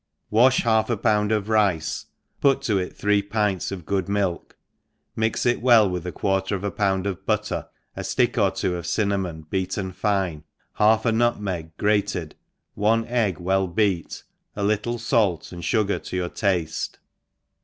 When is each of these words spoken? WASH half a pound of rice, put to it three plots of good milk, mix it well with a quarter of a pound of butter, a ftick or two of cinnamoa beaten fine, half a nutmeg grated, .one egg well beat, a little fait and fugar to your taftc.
WASH 0.31 0.63
half 0.63 0.89
a 0.89 0.97
pound 0.97 1.31
of 1.31 1.47
rice, 1.47 2.07
put 2.39 2.63
to 2.63 2.79
it 2.79 2.97
three 2.97 3.21
plots 3.21 3.71
of 3.71 3.85
good 3.85 4.09
milk, 4.09 4.57
mix 5.15 5.45
it 5.45 5.61
well 5.61 5.87
with 5.87 6.07
a 6.07 6.11
quarter 6.11 6.55
of 6.55 6.63
a 6.63 6.71
pound 6.71 7.05
of 7.05 7.23
butter, 7.27 7.67
a 7.95 7.99
ftick 8.01 8.35
or 8.41 8.49
two 8.49 8.75
of 8.75 8.87
cinnamoa 8.87 9.47
beaten 9.51 9.91
fine, 9.91 10.43
half 10.73 11.05
a 11.05 11.11
nutmeg 11.11 11.77
grated, 11.77 12.33
.one 12.73 13.05
egg 13.05 13.37
well 13.37 13.67
beat, 13.67 14.23
a 14.55 14.63
little 14.63 14.97
fait 14.97 15.51
and 15.51 15.61
fugar 15.61 16.03
to 16.03 16.15
your 16.15 16.29
taftc. 16.29 16.95